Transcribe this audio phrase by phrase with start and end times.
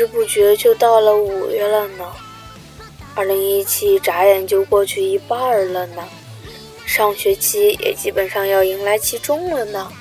[0.00, 2.06] 不知不觉就到了五月了呢。
[3.14, 6.08] 二零一七眨眼就过去一半了呢，
[6.86, 9.92] 上学期也基本上要迎来期中了呢。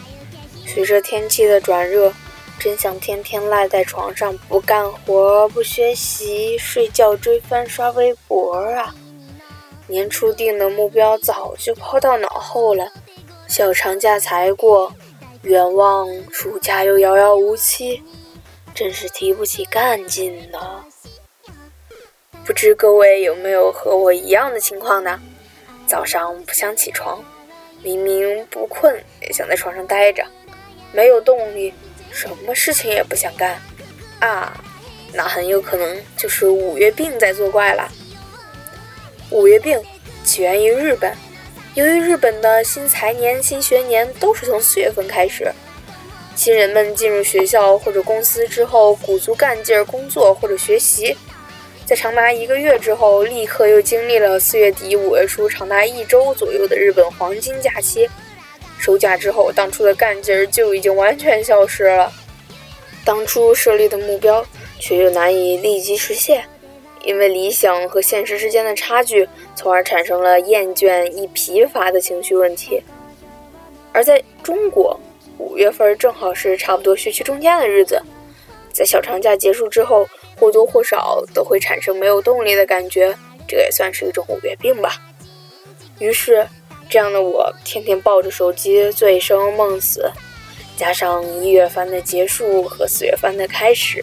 [0.66, 2.14] 随着天气的转热，
[2.60, 8.96] 真想天天赖在床上不干活、不学习、睡觉、追番、刷微博啊！
[9.88, 12.90] 年初定的目标早就抛到脑后了，
[13.48, 14.94] 小长假才过，
[15.42, 18.02] 愿望暑假又遥遥无期，
[18.80, 20.86] 真是提不起干劲呢。
[22.46, 25.20] 不知各位有没有和我一样的情况呢？
[25.86, 27.22] 早上不想起床，
[27.84, 30.26] 明明不困也想在床上待着，
[30.94, 31.74] 没有动力，
[32.10, 33.62] 什么事情也不想干
[34.22, 34.64] 啊！
[35.12, 37.92] 那很有可能就是五月病在作怪了。
[39.30, 39.78] 五月病
[40.24, 41.14] 起源于日本，
[41.74, 45.52] 由于日本的新财年、新学年都是从四月份开始，
[46.36, 51.16] 新人们进入学校或者公司之后，鼓足干劲儿工作或者学习。
[51.86, 58.08] 在长达一个月之后，立刻又经历了四月底五月初长达一周左右的日本黄金假期。
[58.78, 62.14] 收假之后，当初的干劲儿就已经完全消失了，
[63.04, 64.46] 当初设立的目标
[64.80, 66.46] 却又难以立即实现，
[67.04, 72.82] 因为理想和现实之间的差距，从而产生了厌倦易疲乏的情绪问题。
[73.92, 74.98] 而在中国，
[75.40, 78.00] 五月份正好是差不多学期中间的日子，
[78.72, 80.08] 在小长假结束之后。
[80.40, 83.14] 或多或少都会产生没有动力的感觉，
[83.46, 84.96] 这也算是一种五月病吧。
[86.00, 86.48] 于是，
[86.90, 90.10] 这样的我天天抱着手机醉生梦死，
[90.78, 94.02] 加上一月番的结束和四月番的开始，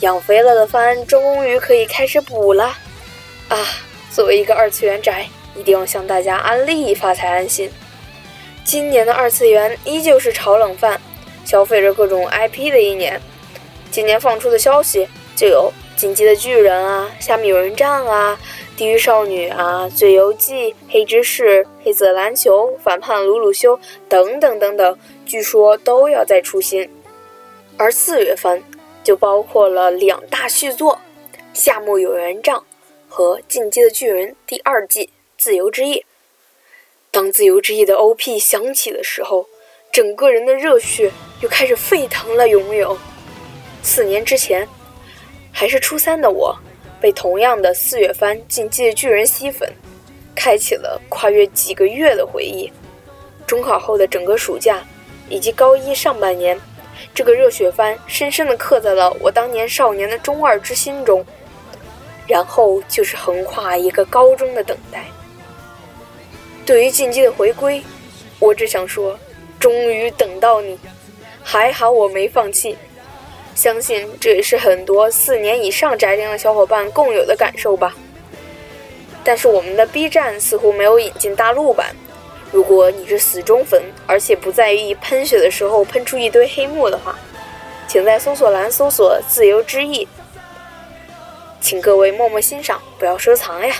[0.00, 2.74] 养肥了的番终于可以开始补了。
[3.50, 3.58] 啊，
[4.10, 7.70] 作为一个二次元宅，一定要向大家安利发财安心。
[8.66, 11.00] 今年的二次元依旧是炒冷饭、
[11.44, 13.20] 消费着各种 IP 的一年。
[13.92, 15.08] 今年放出的消息。
[15.36, 15.70] 就有
[16.00, 18.40] 《进击的巨人》啊，《虾米友人帐》啊，
[18.78, 26.88] 《地狱少女》啊，《最游记》、《黑执事》、《黑色篮球》、反叛鲁鲁修等等等等，据说都要再出新。
[27.76, 28.64] 而四月份
[29.04, 30.94] 就包括了两大续作，
[31.52, 32.58] 《夏目友人帐》
[33.06, 35.04] 和《进击的巨人》第二季
[35.36, 35.98] 《自由之翼》。
[37.16, 39.46] 当《自由之翼》的 OP 响起的时候，
[39.90, 41.10] 整个人的热血
[41.40, 42.94] 又开始沸腾了，有没有？
[43.82, 44.68] 四年之前。
[45.50, 46.54] 还是初三的我，
[47.00, 49.66] 被同样的四月番《进击的巨人》吸粉，
[50.34, 52.70] 开启了跨越几个月的回忆。
[53.46, 54.84] 中考后的整个暑假，
[55.30, 56.60] 以及高一上半年，
[57.14, 61.24] 这个热血番深深地刻在了我当年少年的中二之心中。
[62.26, 65.06] 然后就是横跨一个高中的等待。
[66.66, 67.80] 对于进击的回归，
[68.40, 69.16] 我只想说，
[69.60, 70.76] 终于等到你，
[71.44, 72.76] 还好我没放弃。
[73.54, 77.94] 相信这也是很多四年以上宅龄的小伙伴共有的感受吧。
[79.22, 81.94] 但是我们的 B 站似乎没有引进大陆版。
[82.50, 87.16] 如果你是死忠粉，而且不在意喷血的时候喷出一堆黑幕的话，
[87.86, 90.06] 请在搜索栏搜索“自由之翼”，
[91.60, 93.76] 请各位默默欣赏，不要收藏呀。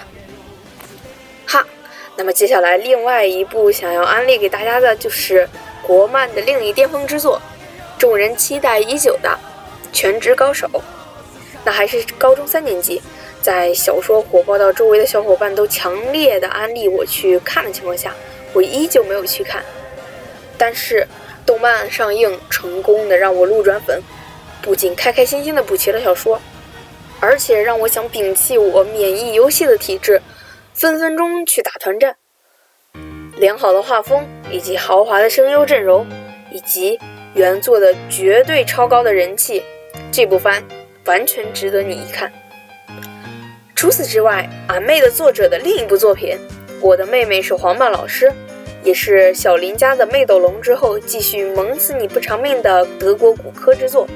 [2.16, 5.49] 那么接下来另外一部想要安利给大家的就是
[5.82, 7.41] 国漫的另一巅峰之作，
[7.99, 9.38] 众人期待已久的。
[9.93, 10.69] 全职高手，
[11.65, 13.00] 那还是高中三年级，
[13.41, 18.15] 在小说火爆到周围的小伙伴都强烈的安利我去看的情况下，
[18.53, 19.65] 我依旧没有去看。
[20.59, 21.06] 但是
[21.47, 24.03] 动漫上映成功的让我路转粉，
[24.60, 26.38] 不仅开开心心的补齐了小说，
[27.19, 30.21] 而且让我想摒弃我免疫游戏的体质，
[30.76, 32.16] 分分钟去打团战。
[33.38, 36.06] 良好的画风以及豪华的声优阵容，
[36.53, 37.00] 以及
[37.32, 39.62] 原作的绝对超高的人气。
[40.12, 40.62] 这部番
[41.06, 42.31] 完全值得你一看。
[43.75, 46.36] 除此之外，俺妹的作者的另一部作品
[46.82, 48.26] 《我的妹妹是黄曼老师》，
[48.84, 54.06] 也是小林家的《妹斗龙》之后继续萌死你不偿命的德国骨科之作。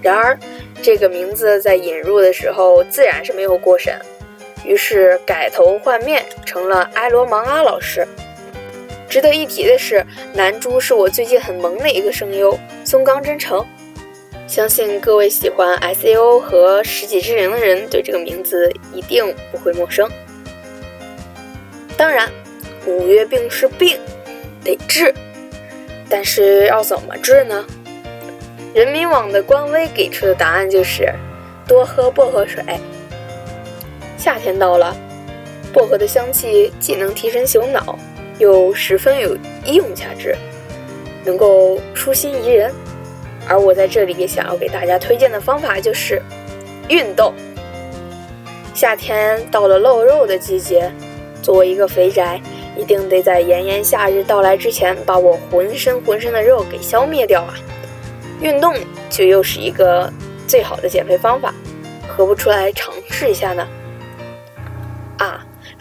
[0.00, 0.38] 然而，
[0.80, 4.00] 这个名字在引入的时候自然是没有过审，
[4.64, 8.06] 于是改头换面成了埃罗芒阿老师。
[9.08, 13.64] 值得一提的是，男主是我最近很萌的一个声优松冈真诚。
[14.48, 20.10] 相信各位喜欢 S A O 和十几之灵的人对这个名字一定不会陌生。
[21.96, 22.30] 当然，
[22.86, 23.98] 五月病是病，
[24.64, 25.14] 得治，
[26.08, 27.64] 但是要怎么治呢？
[28.74, 31.12] 人民网的官微给出的答案就是
[31.68, 32.62] 多喝薄荷水。
[34.22, 34.96] 夏天到了，
[35.72, 37.98] 薄荷的香气既能提神醒脑，
[38.38, 40.36] 又十分有医用价值，
[41.24, 42.72] 能够舒心怡人。
[43.48, 46.22] 而我在这里想要给大家推荐的方法就是，
[46.88, 47.34] 运动。
[48.72, 50.88] 夏天到了露肉的季节，
[51.42, 52.40] 作为一个肥宅，
[52.78, 57.54] 一定得在炎炎夏日到来之前，把我浑身浑身的肉给消灭掉啊！
[58.40, 58.72] 运动
[59.10, 60.08] 就又是一个
[60.46, 61.52] 最好的减肥方法，
[62.06, 63.66] 何不出来尝试一下呢？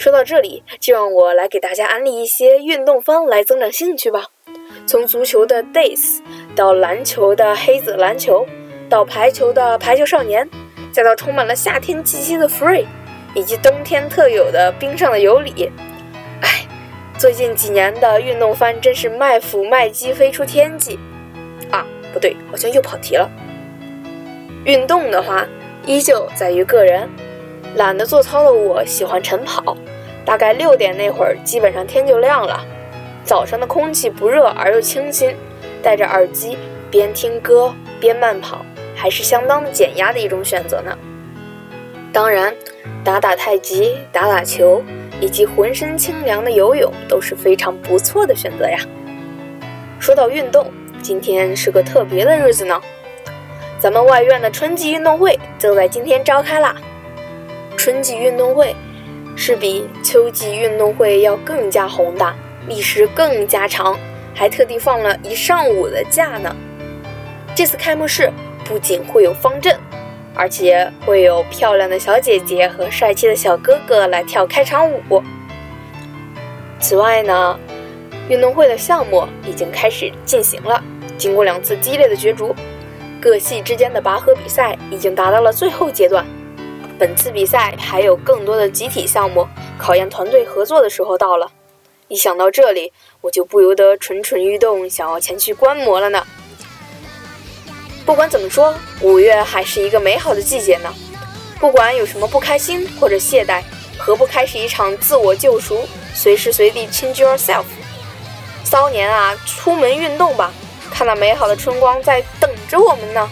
[0.01, 4.25] 说到这里，就让我来给大家安利一些运动番来增长兴趣吧。
[4.87, 6.19] 从足球的 Days
[6.55, 8.47] 到篮球的黑子篮球，
[8.89, 10.49] 到排球的排球少年。
[10.91, 12.87] 再到充满了夏天气息的 Free，
[13.35, 15.71] 以及冬天特有的冰上的尤里，
[16.41, 16.65] 哎，
[17.19, 20.97] 最近几年的运动番真是卖腐卖鸡飞出天际
[21.69, 21.85] 啊！
[22.11, 23.29] 不对，好像又跑题了。
[24.65, 25.47] 运动的话，
[25.85, 27.07] 依旧在于个人。
[27.77, 29.77] 懒得做操的我喜欢晨跑，
[30.25, 32.65] 大概六点那会儿，基本上天就亮了。
[33.23, 35.35] 早上的空气不热而又清新，
[35.83, 36.57] 戴着耳机
[36.89, 38.65] 边听歌边慢跑。
[38.93, 40.95] 还是相当的减压的一种选择呢。
[42.13, 42.53] 当然，
[43.03, 44.83] 打打太极、打打球，
[45.19, 48.77] 以及浑身清凉的游泳都是非常不错的选择呀。
[49.99, 50.71] 说到运动，
[51.01, 52.79] 今天是个特别的日子呢。
[53.79, 56.75] 咱们外院的春季运动会就在今天召开啦。
[57.75, 58.75] 春季运动会
[59.43, 62.35] 是比秋季运动会要更加宏大，
[62.67, 63.97] 历时更加长，
[64.35, 66.55] 还特地放了一上午的假呢。
[67.55, 68.31] 这次开幕式。
[68.63, 69.75] 不仅会有方阵，
[70.35, 75.21] 而且会有漂亮的小姐姐和帅气的小哥哥来跳开场舞。
[76.79, 77.59] 此外呢，
[78.29, 80.81] 运动会的项目已经开始进行了。
[81.17, 82.55] 经过两次激烈的角逐，
[83.19, 86.23] 各系之间的拔河比赛已经达到了最后阶段。
[87.01, 91.51] 本次比赛还有更多的集体项目，考验团队合作的时候到了。
[92.07, 96.23] 一想到这里，我就不由得蠢蠢欲动，想要前去观摩了呢。
[98.05, 100.93] 不管怎么说，五月还是一个美好的季节呢。
[101.59, 103.63] 不管有什么不开心或者懈怠，
[103.97, 107.63] 何不开始一场自我救赎，随时随地 change yourself？
[108.63, 110.53] 骚年啊，出门运动吧，
[110.91, 113.27] 看那美好的春光在等着我们呢。